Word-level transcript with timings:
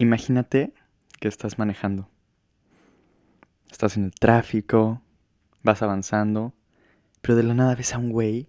Imagínate 0.00 0.74
que 1.20 1.28
estás 1.28 1.58
manejando. 1.58 2.08
Estás 3.70 3.98
en 3.98 4.06
el 4.06 4.12
tráfico, 4.12 5.02
vas 5.62 5.82
avanzando, 5.82 6.54
pero 7.20 7.36
de 7.36 7.42
la 7.42 7.52
nada 7.52 7.74
ves 7.74 7.92
a 7.92 7.98
un 7.98 8.08
güey 8.08 8.48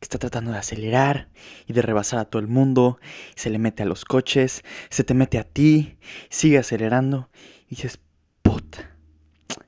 que 0.00 0.06
está 0.06 0.16
tratando 0.16 0.52
de 0.52 0.58
acelerar 0.58 1.28
y 1.66 1.74
de 1.74 1.82
rebasar 1.82 2.18
a 2.18 2.24
todo 2.24 2.40
el 2.40 2.48
mundo, 2.48 2.98
se 3.34 3.50
le 3.50 3.58
mete 3.58 3.82
a 3.82 3.86
los 3.86 4.06
coches, 4.06 4.64
se 4.88 5.04
te 5.04 5.12
mete 5.12 5.38
a 5.38 5.44
ti, 5.44 5.98
sigue 6.30 6.56
acelerando 6.56 7.28
y 7.66 7.74
dices, 7.76 8.00
puta, 8.40 8.96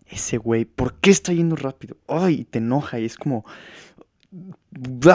ese 0.07 0.39
güey, 0.39 0.65
¿por 0.65 0.95
qué 0.95 1.11
está 1.11 1.35
yendo 1.35 1.57
rápido? 1.57 1.99
Ay, 2.09 2.47
te 2.47 2.57
enoja 2.57 3.01
y 3.01 3.05
es 3.05 3.19
como... 3.19 3.45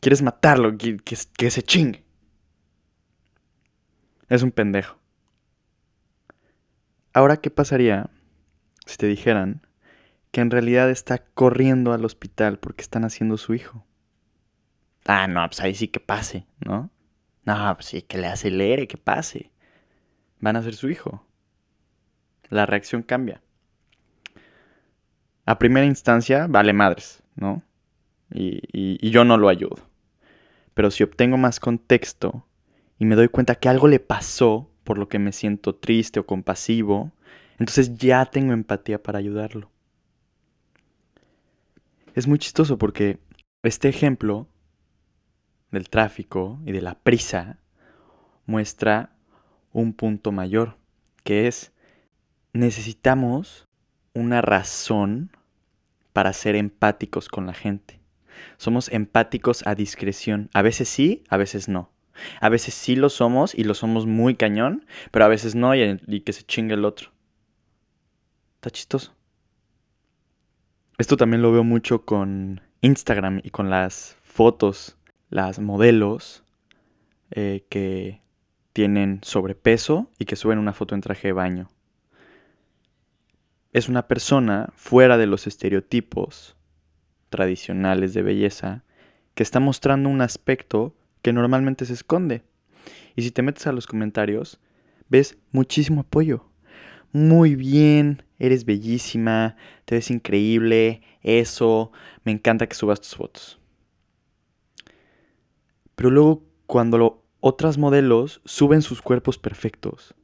Quieres 0.00 0.20
matarlo, 0.20 0.76
que, 0.76 0.98
que 0.98 1.50
se 1.50 1.62
chingue. 1.62 2.03
Es 4.28 4.42
un 4.42 4.52
pendejo. 4.52 4.98
Ahora, 7.12 7.36
¿qué 7.36 7.50
pasaría 7.50 8.10
si 8.86 8.96
te 8.96 9.06
dijeran 9.06 9.66
que 10.30 10.40
en 10.40 10.50
realidad 10.50 10.90
está 10.90 11.18
corriendo 11.18 11.92
al 11.92 12.04
hospital 12.04 12.58
porque 12.58 12.82
están 12.82 13.04
haciendo 13.04 13.36
su 13.36 13.54
hijo? 13.54 13.86
Ah, 15.06 15.28
no, 15.28 15.46
pues 15.46 15.60
ahí 15.60 15.74
sí 15.74 15.88
que 15.88 16.00
pase, 16.00 16.46
¿no? 16.64 16.90
No, 17.44 17.74
pues 17.74 17.86
sí, 17.86 18.02
que 18.02 18.18
le 18.18 18.26
acelere, 18.26 18.88
que 18.88 18.96
pase. 18.96 19.52
Van 20.40 20.56
a 20.56 20.62
ser 20.62 20.74
su 20.74 20.88
hijo. 20.88 21.26
La 22.48 22.66
reacción 22.66 23.02
cambia. 23.02 23.42
A 25.44 25.58
primera 25.58 25.86
instancia, 25.86 26.46
vale 26.48 26.72
madres, 26.72 27.22
¿no? 27.36 27.62
Y, 28.30 28.60
y 28.72 29.10
yo 29.10 29.24
no 29.24 29.36
lo 29.36 29.48
ayudo. 29.48 29.76
Pero 30.72 30.90
si 30.90 31.02
obtengo 31.02 31.36
más 31.36 31.60
contexto 31.60 32.46
y 32.98 33.04
me 33.04 33.16
doy 33.16 33.28
cuenta 33.28 33.54
que 33.54 33.68
algo 33.68 33.88
le 33.88 34.00
pasó 34.00 34.70
por 34.84 34.98
lo 34.98 35.08
que 35.08 35.18
me 35.18 35.32
siento 35.32 35.74
triste 35.74 36.20
o 36.20 36.26
compasivo, 36.26 37.12
entonces 37.58 37.96
ya 37.96 38.24
tengo 38.26 38.52
empatía 38.52 39.02
para 39.02 39.18
ayudarlo. 39.18 39.70
Es 42.14 42.26
muy 42.26 42.38
chistoso 42.38 42.78
porque 42.78 43.18
este 43.62 43.88
ejemplo 43.88 44.46
del 45.70 45.88
tráfico 45.88 46.60
y 46.64 46.72
de 46.72 46.82
la 46.82 46.94
prisa 46.94 47.58
muestra 48.46 49.16
un 49.72 49.92
punto 49.92 50.30
mayor, 50.30 50.76
que 51.24 51.48
es 51.48 51.72
necesitamos 52.52 53.66
una 54.12 54.40
razón 54.40 55.30
para 56.12 56.32
ser 56.32 56.54
empáticos 56.54 57.28
con 57.28 57.46
la 57.46 57.54
gente. 57.54 58.00
Somos 58.56 58.88
empáticos 58.90 59.66
a 59.66 59.74
discreción. 59.74 60.48
A 60.52 60.62
veces 60.62 60.88
sí, 60.88 61.24
a 61.28 61.36
veces 61.36 61.68
no. 61.68 61.90
A 62.40 62.48
veces 62.48 62.74
sí 62.74 62.96
lo 62.96 63.08
somos 63.08 63.54
y 63.54 63.64
lo 63.64 63.74
somos 63.74 64.06
muy 64.06 64.34
cañón, 64.34 64.86
pero 65.10 65.24
a 65.24 65.28
veces 65.28 65.54
no 65.54 65.74
y, 65.74 66.20
que 66.20 66.32
se 66.32 66.44
chingue 66.44 66.74
el 66.74 66.84
otro. 66.84 67.10
Está 68.56 68.70
chistoso. 68.70 69.14
Esto 70.98 71.16
también 71.16 71.42
lo 71.42 71.52
veo 71.52 71.64
mucho 71.64 72.04
con 72.04 72.60
Instagram 72.80 73.40
y 73.42 73.50
con 73.50 73.68
las 73.68 74.16
fotos, 74.22 74.96
las 75.28 75.58
modelos 75.58 76.44
eh, 77.30 77.64
que 77.68 78.20
tienen 78.72 79.20
sobrepeso 79.22 80.10
y 80.18 80.24
que 80.24 80.36
suben 80.36 80.58
una 80.58 80.72
foto 80.72 80.94
en 80.94 81.00
traje 81.00 81.28
de 81.28 81.32
baño. 81.32 81.68
Es 83.72 83.88
una 83.88 84.06
persona 84.06 84.72
fuera 84.76 85.18
de 85.18 85.26
los 85.26 85.46
estereotipos 85.46 86.56
tradicionales 87.28 88.14
de 88.14 88.22
belleza 88.22 88.84
que 89.34 89.42
está 89.42 89.58
mostrando 89.58 90.08
un 90.08 90.20
aspecto 90.20 90.94
que 91.24 91.32
normalmente 91.32 91.86
se 91.86 91.94
esconde. 91.94 92.42
Y 93.16 93.22
si 93.22 93.30
te 93.30 93.40
metes 93.40 93.66
a 93.66 93.72
los 93.72 93.86
comentarios, 93.86 94.60
ves 95.08 95.38
muchísimo 95.52 96.02
apoyo. 96.02 96.44
Muy 97.12 97.56
bien, 97.56 98.22
eres 98.38 98.66
bellísima, 98.66 99.56
te 99.86 99.94
ves 99.94 100.10
increíble, 100.10 101.00
eso, 101.22 101.92
me 102.24 102.32
encanta 102.32 102.66
que 102.66 102.74
subas 102.74 103.00
tus 103.00 103.16
fotos. 103.16 103.58
Pero 105.94 106.10
luego 106.10 106.44
cuando 106.66 107.24
otras 107.40 107.78
modelos 107.78 108.42
suben 108.44 108.82
sus 108.82 109.00
cuerpos 109.00 109.38
perfectos, 109.38 110.14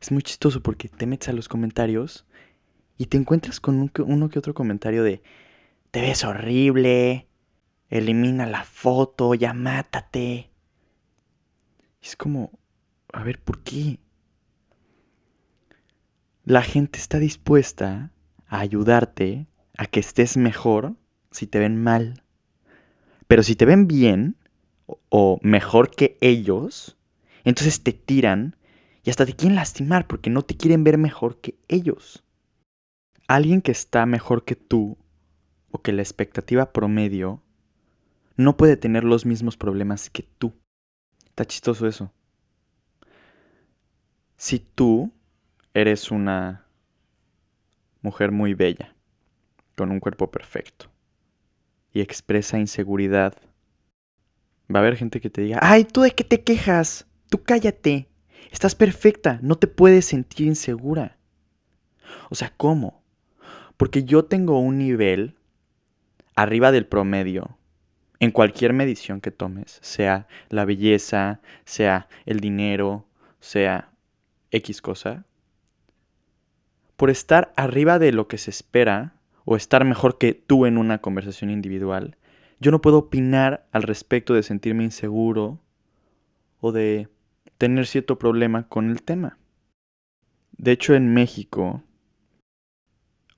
es 0.00 0.12
muy 0.12 0.22
chistoso 0.22 0.62
porque 0.62 0.88
te 0.88 1.06
metes 1.06 1.30
a 1.30 1.32
los 1.32 1.48
comentarios 1.48 2.26
y 2.96 3.06
te 3.06 3.16
encuentras 3.16 3.58
con 3.58 3.90
uno 3.98 4.28
que 4.28 4.38
otro 4.38 4.54
comentario 4.54 5.02
de, 5.02 5.20
te 5.90 6.00
ves 6.00 6.22
horrible, 6.22 7.26
elimina 7.92 8.46
la 8.46 8.64
foto, 8.64 9.34
ya 9.34 9.52
mátate. 9.52 10.50
es 12.00 12.16
como, 12.16 12.50
a 13.12 13.22
ver, 13.22 13.38
¿por 13.38 13.62
qué? 13.62 14.00
La 16.44 16.62
gente 16.62 16.98
está 16.98 17.18
dispuesta 17.18 18.10
a 18.48 18.60
ayudarte 18.60 19.46
a 19.76 19.86
que 19.86 20.00
estés 20.00 20.38
mejor 20.38 20.96
si 21.30 21.46
te 21.46 21.58
ven 21.58 21.80
mal. 21.80 22.24
Pero 23.28 23.42
si 23.42 23.56
te 23.56 23.66
ven 23.66 23.86
bien 23.86 24.36
o 25.10 25.38
mejor 25.42 25.90
que 25.90 26.16
ellos, 26.22 26.96
entonces 27.44 27.82
te 27.82 27.92
tiran 27.92 28.56
y 29.04 29.10
hasta 29.10 29.26
te 29.26 29.34
quieren 29.34 29.56
lastimar 29.56 30.06
porque 30.06 30.30
no 30.30 30.42
te 30.42 30.56
quieren 30.56 30.82
ver 30.82 30.96
mejor 30.96 31.40
que 31.42 31.58
ellos. 31.68 32.24
Alguien 33.28 33.60
que 33.60 33.72
está 33.72 34.06
mejor 34.06 34.44
que 34.44 34.56
tú 34.56 34.96
o 35.70 35.82
que 35.82 35.92
la 35.92 36.02
expectativa 36.02 36.72
promedio 36.72 37.42
no 38.36 38.56
puede 38.56 38.76
tener 38.76 39.04
los 39.04 39.26
mismos 39.26 39.56
problemas 39.56 40.10
que 40.10 40.22
tú. 40.22 40.52
Está 41.26 41.44
chistoso 41.44 41.86
eso. 41.86 42.12
Si 44.36 44.58
tú 44.58 45.12
eres 45.74 46.10
una 46.10 46.66
mujer 48.00 48.32
muy 48.32 48.54
bella, 48.54 48.94
con 49.76 49.90
un 49.90 50.00
cuerpo 50.00 50.30
perfecto, 50.30 50.90
y 51.92 52.00
expresa 52.00 52.58
inseguridad, 52.58 53.34
va 54.74 54.80
a 54.80 54.82
haber 54.82 54.96
gente 54.96 55.20
que 55.20 55.30
te 55.30 55.42
diga, 55.42 55.58
ay, 55.62 55.84
¿tú 55.84 56.02
de 56.02 56.12
qué 56.12 56.24
te 56.24 56.42
quejas? 56.42 57.06
Tú 57.28 57.42
cállate. 57.42 58.08
Estás 58.50 58.74
perfecta, 58.74 59.38
no 59.42 59.56
te 59.56 59.66
puedes 59.66 60.06
sentir 60.06 60.46
insegura. 60.46 61.18
O 62.30 62.34
sea, 62.34 62.52
¿cómo? 62.56 63.02
Porque 63.76 64.04
yo 64.04 64.24
tengo 64.24 64.58
un 64.58 64.78
nivel 64.78 65.36
arriba 66.34 66.72
del 66.72 66.86
promedio 66.86 67.58
en 68.22 68.30
cualquier 68.30 68.72
medición 68.72 69.20
que 69.20 69.32
tomes, 69.32 69.80
sea 69.82 70.28
la 70.48 70.64
belleza, 70.64 71.40
sea 71.64 72.08
el 72.24 72.38
dinero, 72.38 73.04
sea 73.40 73.90
X 74.52 74.80
cosa, 74.80 75.26
por 76.96 77.10
estar 77.10 77.52
arriba 77.56 77.98
de 77.98 78.12
lo 78.12 78.28
que 78.28 78.38
se 78.38 78.50
espera 78.50 79.16
o 79.44 79.56
estar 79.56 79.84
mejor 79.84 80.18
que 80.18 80.34
tú 80.34 80.66
en 80.66 80.78
una 80.78 80.98
conversación 80.98 81.50
individual, 81.50 82.16
yo 82.60 82.70
no 82.70 82.80
puedo 82.80 82.98
opinar 82.98 83.66
al 83.72 83.82
respecto 83.82 84.34
de 84.34 84.44
sentirme 84.44 84.84
inseguro 84.84 85.58
o 86.60 86.70
de 86.70 87.08
tener 87.58 87.88
cierto 87.88 88.20
problema 88.20 88.68
con 88.68 88.88
el 88.88 89.02
tema. 89.02 89.36
De 90.52 90.70
hecho, 90.70 90.94
en 90.94 91.12
México, 91.12 91.82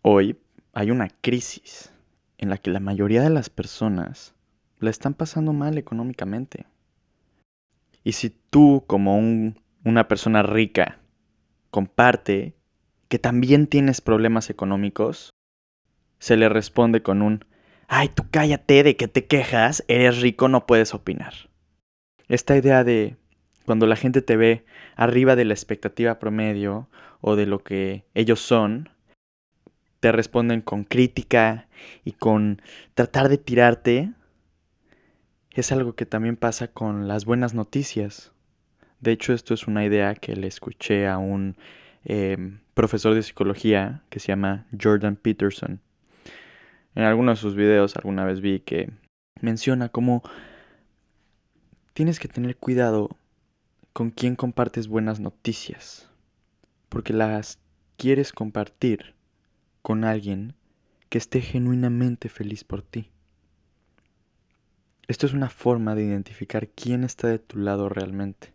hoy 0.02 0.36
hay 0.74 0.90
una 0.90 1.08
crisis 1.08 1.90
en 2.36 2.50
la 2.50 2.58
que 2.58 2.70
la 2.70 2.80
mayoría 2.80 3.22
de 3.22 3.30
las 3.30 3.48
personas 3.48 4.33
la 4.84 4.90
están 4.90 5.14
pasando 5.14 5.52
mal 5.52 5.76
económicamente. 5.78 6.66
Y 8.04 8.12
si 8.12 8.30
tú, 8.30 8.84
como 8.86 9.18
una 9.84 10.08
persona 10.08 10.42
rica, 10.42 11.00
comparte 11.70 12.54
que 13.08 13.18
también 13.18 13.66
tienes 13.66 14.00
problemas 14.00 14.50
económicos, 14.50 15.30
se 16.18 16.36
le 16.36 16.48
responde 16.48 17.02
con 17.02 17.22
un, 17.22 17.44
ay, 17.88 18.08
tú 18.08 18.24
cállate 18.30 18.82
de 18.82 18.96
que 18.96 19.08
te 19.08 19.26
quejas, 19.26 19.84
eres 19.88 20.20
rico, 20.20 20.48
no 20.48 20.66
puedes 20.66 20.94
opinar. 20.94 21.34
Esta 22.28 22.56
idea 22.56 22.84
de 22.84 23.16
cuando 23.66 23.86
la 23.86 23.96
gente 23.96 24.22
te 24.22 24.36
ve 24.36 24.64
arriba 24.96 25.36
de 25.36 25.44
la 25.44 25.54
expectativa 25.54 26.18
promedio 26.18 26.88
o 27.20 27.36
de 27.36 27.46
lo 27.46 27.62
que 27.62 28.04
ellos 28.14 28.40
son, 28.40 28.90
te 30.00 30.12
responden 30.12 30.60
con 30.60 30.84
crítica 30.84 31.68
y 32.04 32.12
con 32.12 32.60
tratar 32.94 33.30
de 33.30 33.38
tirarte 33.38 34.12
es 35.54 35.72
algo 35.72 35.94
que 35.94 36.06
también 36.06 36.36
pasa 36.36 36.68
con 36.68 37.08
las 37.08 37.24
buenas 37.24 37.54
noticias. 37.54 38.32
De 39.00 39.12
hecho, 39.12 39.32
esto 39.32 39.54
es 39.54 39.66
una 39.66 39.84
idea 39.84 40.14
que 40.14 40.34
le 40.34 40.46
escuché 40.46 41.06
a 41.06 41.18
un 41.18 41.56
em, 42.04 42.60
profesor 42.74 43.14
de 43.14 43.22
psicología 43.22 44.02
que 44.10 44.18
se 44.20 44.28
llama 44.28 44.66
Jordan 44.80 45.16
Peterson. 45.16 45.80
En 46.94 47.04
alguno 47.04 47.30
de 47.30 47.36
sus 47.36 47.54
videos 47.54 47.96
alguna 47.96 48.24
vez 48.24 48.40
vi 48.40 48.60
que 48.60 48.90
menciona 49.40 49.88
cómo 49.88 50.22
tienes 51.92 52.18
que 52.18 52.28
tener 52.28 52.56
cuidado 52.56 53.10
con 53.92 54.10
quién 54.10 54.34
compartes 54.34 54.88
buenas 54.88 55.20
noticias, 55.20 56.10
porque 56.88 57.12
las 57.12 57.60
quieres 57.96 58.32
compartir 58.32 59.14
con 59.82 60.04
alguien 60.04 60.54
que 61.08 61.18
esté 61.18 61.40
genuinamente 61.40 62.28
feliz 62.28 62.64
por 62.64 62.82
ti. 62.82 63.10
Esto 65.06 65.26
es 65.26 65.34
una 65.34 65.50
forma 65.50 65.94
de 65.94 66.04
identificar 66.04 66.68
quién 66.68 67.04
está 67.04 67.28
de 67.28 67.38
tu 67.38 67.58
lado 67.58 67.88
realmente. 67.88 68.54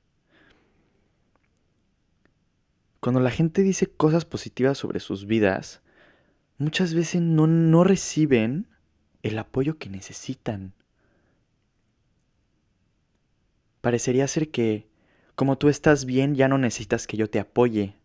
Cuando 2.99 3.19
la 3.19 3.31
gente 3.31 3.61
dice 3.61 3.87
cosas 3.87 4.25
positivas 4.25 4.77
sobre 4.77 4.99
sus 4.99 5.25
vidas, 5.25 5.81
muchas 6.57 6.93
veces 6.93 7.21
no, 7.21 7.47
no 7.47 7.83
reciben 7.83 8.67
el 9.23 9.37
apoyo 9.37 9.77
que 9.77 9.89
necesitan. 9.89 10.73
Parecería 13.81 14.27
ser 14.27 14.49
que, 14.49 14.89
como 15.35 15.57
tú 15.57 15.69
estás 15.69 16.05
bien, 16.05 16.35
ya 16.35 16.47
no 16.47 16.57
necesitas 16.57 17.07
que 17.07 17.15
yo 17.15 17.29
te 17.29 17.39
apoye. 17.39 17.95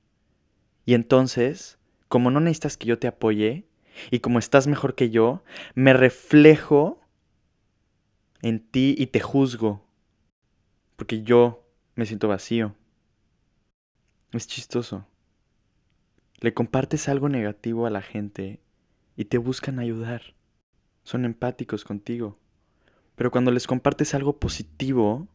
Y 0.84 0.94
entonces, 0.94 1.78
como 2.08 2.30
no 2.30 2.38
necesitas 2.40 2.76
que 2.76 2.86
yo 2.86 2.98
te 2.98 3.08
apoye, 3.08 3.66
y 4.10 4.20
como 4.20 4.38
estás 4.38 4.66
mejor 4.66 4.94
que 4.94 5.10
yo, 5.10 5.42
me 5.74 5.92
reflejo 5.92 7.00
en 8.44 8.60
ti 8.60 8.94
y 8.98 9.06
te 9.06 9.20
juzgo. 9.20 9.82
Porque 10.96 11.22
yo 11.22 11.66
me 11.94 12.04
siento 12.04 12.28
vacío. 12.28 12.74
Es 14.32 14.46
chistoso. 14.46 15.06
Le 16.40 16.52
compartes 16.52 17.08
algo 17.08 17.30
negativo 17.30 17.86
a 17.86 17.90
la 17.90 18.02
gente 18.02 18.60
y 19.16 19.24
te 19.24 19.38
buscan 19.38 19.78
ayudar. 19.78 20.34
Son 21.04 21.24
empáticos 21.24 21.84
contigo. 21.84 22.38
Pero 23.16 23.30
cuando 23.30 23.50
les 23.50 23.66
compartes 23.66 24.12
algo 24.12 24.38
positivo, 24.38 25.26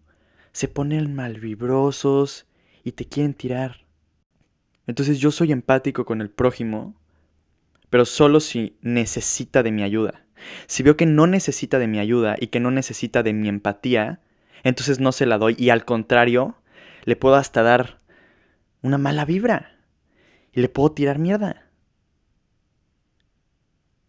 se 0.52 0.68
ponen 0.68 1.16
malvibrosos 1.16 2.46
y 2.84 2.92
te 2.92 3.06
quieren 3.06 3.34
tirar. 3.34 3.88
Entonces 4.86 5.18
yo 5.18 5.32
soy 5.32 5.52
empático 5.52 6.06
con 6.06 6.22
el 6.22 6.30
prójimo, 6.30 6.94
pero 7.90 8.06
solo 8.06 8.40
si 8.40 8.78
necesita 8.82 9.64
de 9.64 9.72
mi 9.72 9.82
ayuda. 9.82 10.28
Si 10.68 10.84
veo 10.84 10.98
que 10.98 11.06
no 11.06 11.28
necesita 11.28 11.80
de 11.80 11.88
mi 11.88 12.00
ayuda 12.00 12.36
y 12.40 12.48
que 12.48 12.60
no 12.60 12.72
necesita 12.72 13.24
de 13.24 13.34
mi 13.34 13.50
empatía, 13.50 14.22
entonces 14.64 15.00
no 15.00 15.12
se 15.12 15.26
la 15.26 15.38
doy 15.38 15.56
y 15.58 15.70
al 15.70 15.86
contrario, 15.86 16.56
le 17.06 17.16
puedo 17.16 17.36
hasta 17.36 17.64
dar 17.64 18.00
una 18.82 18.98
mala 18.98 19.26
vibra. 19.26 19.76
Y 20.52 20.62
le 20.62 20.70
puedo 20.70 20.92
tirar 20.92 21.20
mierda. 21.20 21.70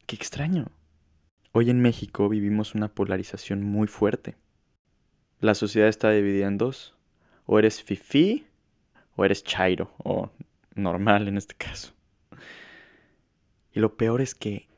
Qué 0.06 0.16
extraño. 0.16 0.68
Hoy 1.52 1.68
en 1.68 1.80
México 1.80 2.28
vivimos 2.28 2.74
una 2.74 2.88
polarización 2.88 3.62
muy 3.62 3.88
fuerte. 3.88 4.36
La 5.40 5.54
sociedad 5.54 5.88
está 5.88 6.10
dividida 6.10 6.46
en 6.46 6.56
dos. 6.56 6.94
O 7.44 7.58
eres 7.58 7.82
fifi 7.82 8.46
o 9.20 9.24
eres 9.26 9.44
chairo, 9.44 9.92
o 9.98 10.30
normal 10.74 11.28
en 11.28 11.36
este 11.36 11.54
caso. 11.54 11.92
Y 13.72 13.80
lo 13.80 13.98
peor 13.98 14.22
es 14.22 14.34
que 14.34 14.69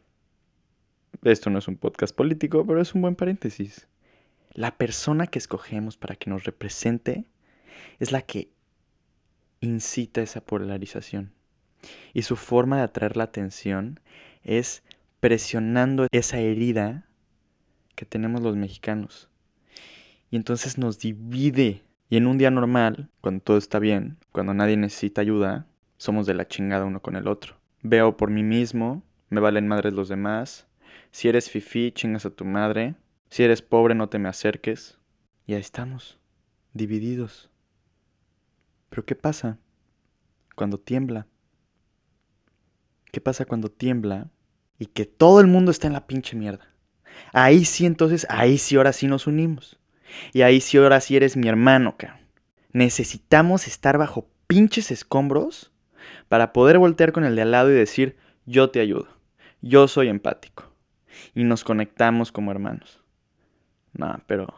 esto 1.22 1.50
no 1.50 1.58
es 1.58 1.68
un 1.68 1.76
podcast 1.76 2.14
político, 2.14 2.66
pero 2.66 2.80
es 2.80 2.94
un 2.94 3.02
buen 3.02 3.14
paréntesis. 3.14 3.86
La 4.52 4.76
persona 4.76 5.26
que 5.26 5.38
escogemos 5.38 5.96
para 5.96 6.16
que 6.16 6.28
nos 6.28 6.44
represente 6.44 7.24
es 8.00 8.12
la 8.12 8.22
que 8.22 8.50
incita 9.60 10.20
esa 10.20 10.40
polarización. 10.40 11.32
Y 12.12 12.22
su 12.22 12.36
forma 12.36 12.78
de 12.78 12.82
atraer 12.82 13.16
la 13.16 13.24
atención 13.24 14.00
es 14.42 14.82
presionando 15.20 16.06
esa 16.10 16.38
herida 16.38 17.06
que 17.94 18.04
tenemos 18.04 18.42
los 18.42 18.56
mexicanos. 18.56 19.28
Y 20.30 20.36
entonces 20.36 20.78
nos 20.78 20.98
divide. 20.98 21.82
Y 22.10 22.16
en 22.16 22.26
un 22.26 22.38
día 22.38 22.50
normal, 22.50 23.08
cuando 23.20 23.42
todo 23.42 23.56
está 23.56 23.78
bien, 23.78 24.18
cuando 24.32 24.54
nadie 24.54 24.76
necesita 24.76 25.20
ayuda, 25.20 25.66
somos 25.96 26.26
de 26.26 26.34
la 26.34 26.48
chingada 26.48 26.84
uno 26.84 27.00
con 27.00 27.16
el 27.16 27.28
otro. 27.28 27.56
Veo 27.82 28.16
por 28.16 28.30
mí 28.30 28.42
mismo, 28.42 29.02
me 29.30 29.40
valen 29.40 29.68
madres 29.68 29.92
los 29.92 30.08
demás. 30.08 30.66
Si 31.12 31.28
eres 31.28 31.50
fifí, 31.50 31.92
chingas 31.92 32.26
a 32.26 32.30
tu 32.30 32.44
madre. 32.44 32.96
Si 33.28 33.42
eres 33.42 33.62
pobre, 33.62 33.94
no 33.94 34.08
te 34.08 34.18
me 34.18 34.28
acerques. 34.28 34.98
Y 35.46 35.54
ahí 35.54 35.60
estamos, 35.60 36.18
divididos. 36.72 37.50
Pero 38.88 39.04
¿qué 39.04 39.14
pasa 39.14 39.58
cuando 40.56 40.78
tiembla? 40.78 41.26
¿Qué 43.12 43.20
pasa 43.20 43.44
cuando 43.44 43.70
tiembla 43.70 44.30
y 44.78 44.86
que 44.86 45.04
todo 45.04 45.40
el 45.40 45.46
mundo 45.46 45.70
está 45.70 45.86
en 45.86 45.92
la 45.92 46.06
pinche 46.06 46.34
mierda? 46.34 46.72
Ahí 47.34 47.66
sí, 47.66 47.84
entonces, 47.84 48.26
ahí 48.30 48.56
sí, 48.56 48.76
ahora 48.76 48.94
sí 48.94 49.06
nos 49.06 49.26
unimos. 49.26 49.78
Y 50.32 50.42
ahí 50.42 50.62
sí, 50.62 50.78
ahora 50.78 51.00
sí 51.00 51.14
eres 51.14 51.36
mi 51.36 51.46
hermano, 51.48 51.96
cabrón. 51.98 52.20
Necesitamos 52.72 53.66
estar 53.66 53.98
bajo 53.98 54.30
pinches 54.46 54.90
escombros 54.90 55.72
para 56.28 56.54
poder 56.54 56.78
voltear 56.78 57.12
con 57.12 57.24
el 57.24 57.36
de 57.36 57.42
al 57.42 57.50
lado 57.50 57.70
y 57.70 57.74
decir, 57.74 58.16
yo 58.46 58.70
te 58.70 58.80
ayudo, 58.80 59.08
yo 59.60 59.88
soy 59.88 60.08
empático. 60.08 60.71
Y 61.34 61.44
nos 61.44 61.64
conectamos 61.64 62.32
como 62.32 62.50
hermanos. 62.50 63.02
No, 63.92 64.20
pero 64.26 64.54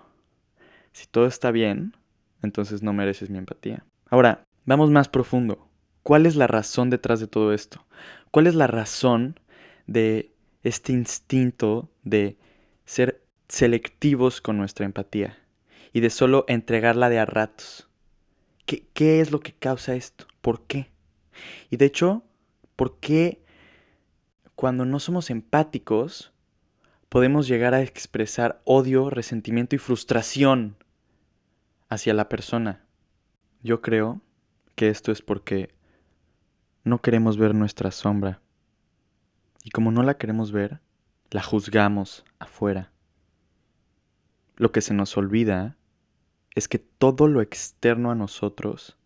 si 0.93 1.07
todo 1.07 1.27
está 1.27 1.51
bien, 1.51 1.97
entonces 2.43 2.83
no 2.83 2.93
mereces 2.93 3.31
mi 3.31 3.39
empatía. 3.39 3.85
Ahora, 4.09 4.47
vamos 4.65 4.91
más 4.91 5.09
profundo. 5.09 5.69
¿Cuál 6.03 6.27
es 6.27 6.37
la 6.37 6.47
razón 6.47 6.91
detrás 6.91 7.19
de 7.21 7.27
todo 7.27 7.53
esto? 7.53 7.85
¿Cuál 8.31 8.47
es 8.47 8.55
la 8.55 8.67
razón 8.67 9.41
de 9.87 10.33
este 10.63 10.93
instinto 10.93 11.91
de 12.03 12.37
ser 12.85 13.23
selectivos 13.49 14.41
con 14.41 14.57
nuestra 14.57 14.87
empatía 14.87 15.39
y 15.93 16.01
de 16.01 16.11
solo 16.11 16.45
entregarla 16.49 17.09
de 17.09 17.19
a 17.19 17.25
ratos? 17.25 17.89
¿Qué, 18.67 18.87
¿Qué, 18.93 19.21
es 19.21 19.33
lo 19.33 19.41
que 19.41 19.53
causa 19.53 19.95
esto? 19.95 20.27
¿Por 20.41 20.67
qué? 20.67 20.91
Y 21.71 21.77
de 21.77 21.87
hecho, 21.87 22.23
¿por 22.77 22.99
qué 22.99 23.43
cuando 24.55 24.85
no 24.85 25.01
somos 25.01 25.31
empáticos 25.31 26.34
podemos 27.15 27.47
llegar 27.47 27.75
a 27.75 27.81
expresar 27.81 28.61
odio, 28.65 29.09
resentimiento 29.09 29.77
y 29.77 29.79
frustración 29.79 30.75
hacia 31.89 32.13
la 32.13 32.29
persona? 32.29 32.87
Yo 33.63 33.83
creo 33.83 34.21
que 34.75 34.89
esto 34.89 35.13
es 35.13 35.23
porque 35.23 35.73
no 36.83 37.01
queremos 37.03 37.39
ver 37.39 37.55
nuestra 37.55 37.93
sombra. 37.93 38.41
Y 39.63 39.71
como 39.71 39.93
no 39.93 40.03
la 40.03 40.19
queremos 40.19 40.51
ver, 40.51 40.81
la 41.31 41.41
juzgamos 41.41 42.25
afuera. 42.41 42.91
Lo 44.57 44.73
que 44.73 44.81
se 44.81 44.93
nos 44.93 45.17
olvida 45.17 45.77
es 46.57 46.67
que 46.67 46.81
todo 46.81 47.29
lo 47.29 47.43
externo 47.43 48.11
a 48.11 48.17
nosotros 48.17 48.99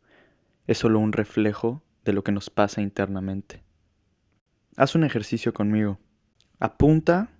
es 0.66 0.78
solo 0.78 0.98
un 0.98 1.12
reflejo 1.12 1.82
de 2.06 2.14
lo 2.14 2.24
que 2.24 2.32
nos 2.32 2.48
pasa 2.48 2.80
internamente. 2.80 3.62
Haz 4.78 4.94
un 4.94 5.04
ejercicio 5.04 5.52
conmigo. 5.52 5.98
Apunta 6.58 7.34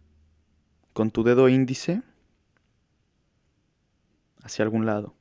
con 0.99 1.13
tu 1.13 1.23
dedo 1.23 1.49
índice 1.49 2.03
hacia 4.43 4.65
algún 4.65 4.85
lado. 4.85 5.15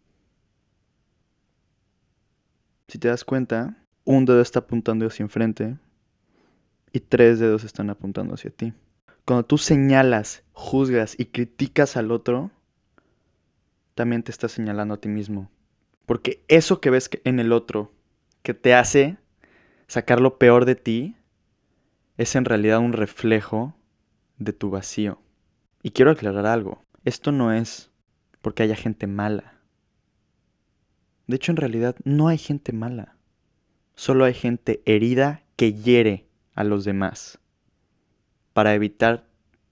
Si 2.88 2.98
te 2.98 3.10
das 3.10 3.24
cuenta, 3.24 3.78
un 4.04 4.26
dedo 4.26 4.42
está 4.42 4.62
apuntando 4.62 5.06
hacia 5.06 5.22
enfrente 5.22 5.78
y 6.92 7.00
tres 7.02 7.38
dedos 7.38 7.64
están 7.64 7.92
apuntando 7.92 8.34
hacia 8.34 8.50
ti. 8.50 8.74
Cuando 9.24 9.46
tú 9.46 9.60
señalas, 9.60 10.42
juzgas 10.52 11.14
y 11.16 11.26
criticas 11.26 11.96
al 11.96 12.12
otro, 12.12 12.50
también 13.94 14.24
te 14.24 14.32
estás 14.32 14.54
señalando 14.54 14.96
a 14.96 15.00
ti 15.00 15.10
mismo. 15.10 15.52
Porque 16.08 16.44
eso 16.48 16.82
que 16.82 16.90
ves 16.90 17.08
en 17.24 17.40
el 17.40 17.52
otro, 17.52 17.92
que 18.42 18.56
te 18.56 18.74
hace 18.74 19.18
sacar 19.86 20.22
lo 20.22 20.40
peor 20.40 20.66
de 20.66 20.74
ti, 20.74 21.18
es 22.18 22.36
en 22.36 22.46
realidad 22.46 22.80
un 22.80 22.94
reflejo 22.94 23.76
de 24.40 24.54
tu 24.54 24.72
vacío. 24.72 25.22
Y 25.84 25.92
quiero 25.92 26.12
aclarar 26.12 26.46
algo. 26.46 26.84
Esto 27.06 27.32
no 27.32 27.52
es 27.52 27.92
porque 28.42 28.64
haya 28.64 28.76
gente 28.76 29.08
mala. 29.08 29.62
De 31.28 31.36
hecho, 31.36 31.52
en 31.52 31.58
realidad 31.58 31.96
no 32.04 32.28
hay 32.28 32.38
gente 32.38 32.74
mala. 32.74 33.16
Solo 33.96 34.26
hay 34.26 34.34
gente 34.34 34.82
herida 34.86 35.44
que 35.56 35.74
hiere 35.74 36.28
a 36.56 36.64
los 36.64 36.86
demás 36.86 37.40
para 38.54 38.74
evitar 38.74 39.28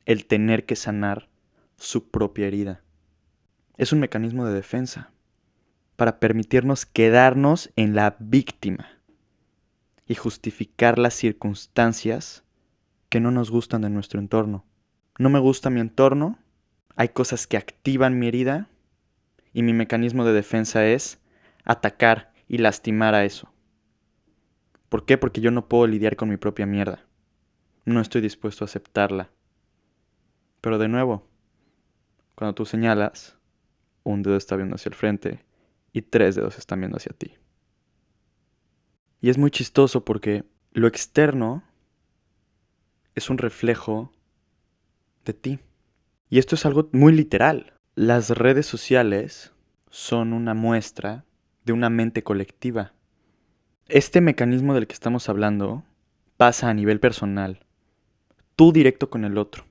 el 0.05 0.25
tener 0.25 0.65
que 0.65 0.75
sanar 0.75 1.29
su 1.77 2.09
propia 2.09 2.47
herida. 2.47 2.83
Es 3.77 3.91
un 3.91 3.99
mecanismo 3.99 4.45
de 4.45 4.53
defensa 4.53 5.11
para 5.95 6.19
permitirnos 6.19 6.85
quedarnos 6.85 7.71
en 7.75 7.95
la 7.95 8.15
víctima 8.19 8.89
y 10.07 10.15
justificar 10.15 10.99
las 10.99 11.13
circunstancias 11.13 12.43
que 13.09 13.19
no 13.19 13.31
nos 13.31 13.49
gustan 13.49 13.81
de 13.81 13.89
nuestro 13.89 14.19
entorno. 14.19 14.65
No 15.17 15.29
me 15.29 15.39
gusta 15.39 15.69
mi 15.69 15.79
entorno, 15.79 16.37
hay 16.95 17.09
cosas 17.09 17.47
que 17.47 17.57
activan 17.57 18.19
mi 18.19 18.27
herida 18.27 18.69
y 19.53 19.63
mi 19.63 19.73
mecanismo 19.73 20.25
de 20.25 20.33
defensa 20.33 20.85
es 20.85 21.21
atacar 21.63 22.33
y 22.47 22.57
lastimar 22.57 23.15
a 23.15 23.23
eso. 23.23 23.51
¿Por 24.89 25.05
qué? 25.05 25.17
Porque 25.17 25.41
yo 25.41 25.51
no 25.51 25.67
puedo 25.67 25.87
lidiar 25.87 26.15
con 26.15 26.29
mi 26.29 26.37
propia 26.37 26.65
mierda. 26.65 27.05
No 27.85 28.01
estoy 28.01 28.21
dispuesto 28.21 28.63
a 28.63 28.67
aceptarla. 28.67 29.29
Pero 30.61 30.77
de 30.77 30.87
nuevo, 30.87 31.27
cuando 32.35 32.55
tú 32.55 32.65
señalas, 32.65 33.37
un 34.03 34.21
dedo 34.21 34.35
está 34.35 34.55
viendo 34.55 34.75
hacia 34.75 34.89
el 34.89 34.95
frente 34.95 35.45
y 35.93 36.01
tres 36.01 36.35
dedos 36.35 36.57
están 36.57 36.79
viendo 36.79 36.97
hacia 36.97 37.13
ti. 37.13 37.35
Y 39.21 39.29
es 39.29 39.37
muy 39.37 39.49
chistoso 39.49 40.03
porque 40.03 40.43
lo 40.71 40.87
externo 40.87 41.63
es 43.15 43.29
un 43.29 43.37
reflejo 43.37 44.11
de 45.25 45.33
ti. 45.33 45.59
Y 46.29 46.39
esto 46.39 46.55
es 46.55 46.65
algo 46.65 46.89
muy 46.91 47.13
literal. 47.13 47.73
Las 47.95 48.29
redes 48.29 48.65
sociales 48.65 49.53
son 49.89 50.33
una 50.33 50.53
muestra 50.53 51.25
de 51.65 51.73
una 51.73 51.89
mente 51.89 52.23
colectiva. 52.23 52.93
Este 53.87 54.21
mecanismo 54.21 54.73
del 54.73 54.87
que 54.87 54.93
estamos 54.93 55.29
hablando 55.29 55.83
pasa 56.37 56.69
a 56.69 56.73
nivel 56.73 56.99
personal, 56.99 57.65
tú 58.55 58.71
directo 58.71 59.09
con 59.09 59.25
el 59.25 59.37
otro, 59.37 59.65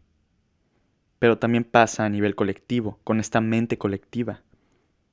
pero 1.18 1.38
también 1.38 1.64
pasa 1.64 2.04
a 2.04 2.08
nivel 2.08 2.34
colectivo, 2.34 2.99
con 3.04 3.20
esta 3.20 3.40
mente 3.40 3.78
colectiva, 3.78 4.42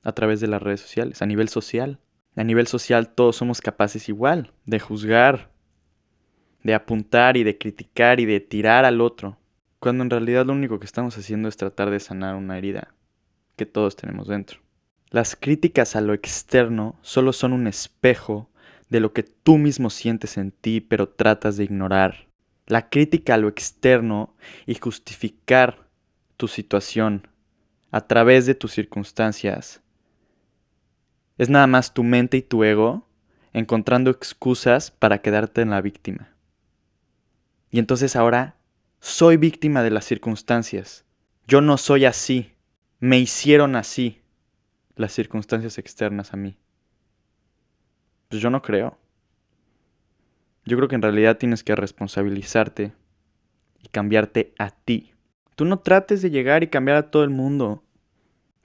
a 0.02 0.12
través 0.12 0.40
de 0.40 0.48
las 0.48 0.62
redes 0.62 0.80
sociales, 0.80 1.22
a 1.22 1.26
nivel 1.26 1.48
social. 1.48 2.00
A 2.34 2.44
nivel 2.44 2.66
social 2.66 3.14
todos 3.14 3.36
somos 3.36 3.60
capaces 3.60 4.08
igual 4.08 4.54
de 4.64 4.80
juzgar, 4.80 5.50
de 6.62 6.74
apuntar 6.74 7.36
y 7.36 7.44
de 7.44 7.58
criticar 7.58 8.20
y 8.20 8.24
de 8.24 8.40
tirar 8.40 8.84
al 8.86 9.02
otro, 9.02 9.38
cuando 9.82 10.04
en 10.04 10.10
realidad 10.10 10.46
lo 10.46 10.52
único 10.52 10.78
que 10.78 10.86
estamos 10.86 11.18
haciendo 11.18 11.48
es 11.48 11.56
tratar 11.56 11.90
de 11.90 11.98
sanar 11.98 12.36
una 12.36 12.56
herida 12.56 12.94
que 13.56 13.66
todos 13.66 13.96
tenemos 13.96 14.28
dentro. 14.28 14.60
Las 15.10 15.34
críticas 15.34 15.96
a 15.96 16.00
lo 16.00 16.14
externo 16.14 16.94
solo 17.02 17.32
son 17.32 17.52
un 17.52 17.66
espejo 17.66 18.48
de 18.90 19.00
lo 19.00 19.12
que 19.12 19.24
tú 19.24 19.58
mismo 19.58 19.90
sientes 19.90 20.36
en 20.36 20.52
ti 20.52 20.80
pero 20.80 21.08
tratas 21.08 21.56
de 21.56 21.64
ignorar. 21.64 22.28
La 22.68 22.90
crítica 22.90 23.34
a 23.34 23.38
lo 23.38 23.48
externo 23.48 24.36
y 24.66 24.76
justificar 24.76 25.88
tu 26.36 26.46
situación 26.46 27.26
a 27.90 28.02
través 28.02 28.46
de 28.46 28.54
tus 28.54 28.70
circunstancias 28.70 29.82
es 31.38 31.48
nada 31.48 31.66
más 31.66 31.92
tu 31.92 32.04
mente 32.04 32.36
y 32.36 32.42
tu 32.42 32.62
ego 32.62 33.08
encontrando 33.52 34.12
excusas 34.12 34.92
para 34.92 35.22
quedarte 35.22 35.60
en 35.60 35.70
la 35.70 35.80
víctima. 35.80 36.36
Y 37.72 37.80
entonces 37.80 38.14
ahora 38.14 38.61
soy 39.04 39.36
víctima 39.36 39.82
de 39.82 39.90
las 39.90 40.04
circunstancias. 40.04 41.04
Yo 41.48 41.60
no 41.60 41.76
soy 41.76 42.04
así. 42.04 42.52
Me 43.00 43.18
hicieron 43.18 43.74
así 43.74 44.22
las 44.94 45.12
circunstancias 45.12 45.76
externas 45.76 46.32
a 46.32 46.36
mí? 46.36 46.56
Pues 48.28 48.40
yo 48.40 48.48
no 48.48 48.62
creo. 48.62 48.96
Yo 50.64 50.76
creo 50.76 50.88
que 50.88 50.94
en 50.94 51.02
realidad 51.02 51.36
tienes 51.36 51.64
que 51.64 51.74
responsabilizarte 51.74 52.92
y 53.82 53.88
cambiarte 53.88 54.54
a 54.56 54.70
ti. 54.70 55.12
Tú 55.56 55.64
no 55.64 55.80
trates 55.80 56.22
de 56.22 56.30
llegar 56.30 56.62
y 56.62 56.68
cambiar 56.68 56.96
a 56.96 57.10
todo 57.10 57.24
el 57.24 57.30
mundo. 57.30 57.82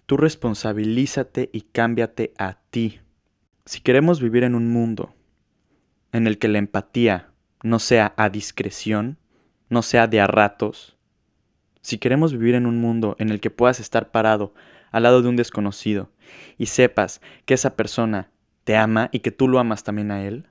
Tú 0.05 0.17
responsabilízate 0.17 1.49
y 1.51 1.61
cámbiate 1.61 2.33
a 2.37 2.59
ti. 2.69 2.99
Si 3.65 3.81
queremos 3.81 4.21
vivir 4.21 4.43
en 4.43 4.53
un 4.53 4.71
mundo 4.71 5.15
en 6.11 6.27
el 6.27 6.37
que 6.37 6.47
la 6.47 6.59
empatía 6.59 7.31
no 7.63 7.79
sea 7.79 8.13
a 8.17 8.29
discreción, 8.29 9.17
no 9.69 9.81
sea 9.81 10.07
de 10.07 10.19
a 10.19 10.27
ratos, 10.27 10.97
si 11.81 11.97
queremos 11.97 12.33
vivir 12.33 12.55
en 12.55 12.65
un 12.65 12.81
mundo 12.81 13.15
en 13.17 13.29
el 13.29 13.39
que 13.39 13.49
puedas 13.49 13.79
estar 13.79 14.11
parado 14.11 14.53
al 14.91 15.03
lado 15.03 15.21
de 15.21 15.29
un 15.29 15.37
desconocido 15.37 16.09
y 16.57 16.65
sepas 16.65 17.21
que 17.45 17.53
esa 17.53 17.77
persona 17.77 18.29
te 18.65 18.75
ama 18.75 19.07
y 19.13 19.19
que 19.19 19.31
tú 19.31 19.47
lo 19.47 19.57
amas 19.57 19.85
también 19.85 20.11
a 20.11 20.25
él, 20.25 20.47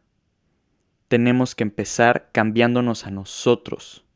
tenemos 1.08 1.54
que 1.54 1.62
empezar 1.62 2.30
cambiándonos 2.32 3.06
a 3.06 3.11
nosotros. 3.11 4.06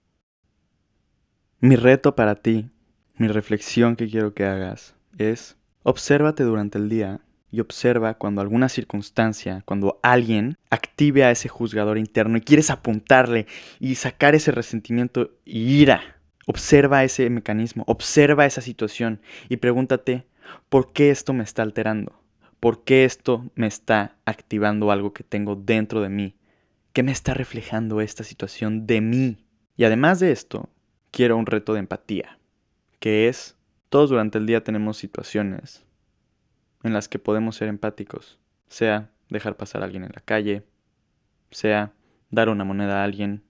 Mi 1.60 1.76
reto 1.76 2.16
para 2.16 2.36
ti, 2.36 2.70
mi 3.16 3.28
reflexión 3.28 3.96
que 3.96 4.08
quiero 4.08 4.32
que 4.32 4.46
hagas 4.46 4.94
es, 5.18 5.58
obsérvate 5.82 6.42
durante 6.42 6.78
el 6.78 6.88
día 6.88 7.20
y 7.50 7.60
observa 7.60 8.14
cuando 8.14 8.40
alguna 8.40 8.68
circunstancia, 8.68 9.62
cuando 9.64 9.98
alguien 10.02 10.56
active 10.70 11.24
a 11.24 11.30
ese 11.30 11.48
juzgador 11.48 11.98
interno 11.98 12.36
y 12.36 12.42
quieres 12.42 12.70
apuntarle 12.70 13.46
y 13.78 13.96
sacar 13.96 14.34
ese 14.34 14.52
resentimiento 14.52 15.30
y 15.44 15.80
ira 15.80 16.20
Observa 16.50 17.04
ese 17.04 17.30
mecanismo, 17.30 17.84
observa 17.86 18.44
esa 18.44 18.60
situación 18.60 19.20
y 19.48 19.58
pregúntate, 19.58 20.26
¿por 20.68 20.92
qué 20.92 21.10
esto 21.10 21.32
me 21.32 21.44
está 21.44 21.62
alterando? 21.62 22.20
¿Por 22.58 22.82
qué 22.82 23.04
esto 23.04 23.48
me 23.54 23.68
está 23.68 24.16
activando 24.24 24.90
algo 24.90 25.12
que 25.12 25.22
tengo 25.22 25.54
dentro 25.54 26.00
de 26.00 26.08
mí? 26.08 26.34
¿Qué 26.92 27.04
me 27.04 27.12
está 27.12 27.34
reflejando 27.34 28.00
esta 28.00 28.24
situación 28.24 28.88
de 28.88 29.00
mí? 29.00 29.46
Y 29.76 29.84
además 29.84 30.18
de 30.18 30.32
esto, 30.32 30.68
quiero 31.12 31.36
un 31.36 31.46
reto 31.46 31.74
de 31.74 31.78
empatía, 31.78 32.40
que 32.98 33.28
es, 33.28 33.56
todos 33.88 34.10
durante 34.10 34.38
el 34.38 34.46
día 34.46 34.64
tenemos 34.64 34.96
situaciones 34.96 35.84
en 36.82 36.92
las 36.92 37.08
que 37.08 37.18
podemos 37.18 37.56
ser 37.56 37.68
empáticos, 37.68 38.38
sea 38.68 39.10
dejar 39.28 39.56
pasar 39.56 39.82
a 39.82 39.84
alguien 39.84 40.04
en 40.04 40.12
la 40.14 40.20
calle, 40.20 40.64
sea 41.50 41.92
dar 42.30 42.48
una 42.48 42.64
moneda 42.64 43.00
a 43.00 43.04
alguien, 43.04 43.42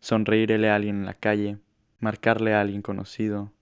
sonreírle 0.00 0.70
a 0.70 0.76
alguien 0.76 0.96
en 0.96 1.06
la 1.06 1.14
calle, 1.14 1.58
marcarle 2.00 2.54
a 2.54 2.60
alguien 2.60 2.82
conocido, 2.82 3.52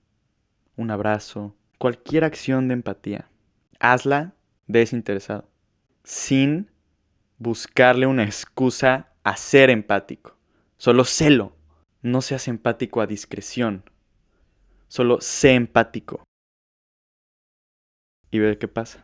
un 0.77 0.91
abrazo, 0.91 1.57
cualquier 1.79 2.25
acción 2.25 2.69
de 2.69 2.75
empatía. 2.75 3.29
Hazla 3.81 4.35
desinteresado, 4.67 5.49
sin 6.05 6.71
buscarle 7.39 8.07
una 8.07 8.25
excusa 8.25 9.13
a 9.23 9.37
ser 9.37 9.71
empático. 9.71 10.37
Solo 10.77 11.05
sélo. 11.05 11.57
No 12.03 12.21
seas 12.21 12.47
empático 12.49 13.01
a 13.01 13.07
discreción. 13.07 13.83
Solo 14.89 15.21
sé 15.21 15.55
empático. 15.55 16.26
Y 18.37 18.39
ve 18.39 18.59
qué 18.59 18.69
pasa. 18.69 19.03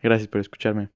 Gracias 0.00 0.28
por 0.28 0.40
escucharme. 0.40 0.84